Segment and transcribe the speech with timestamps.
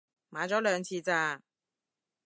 [0.31, 1.43] 買咗兩次咋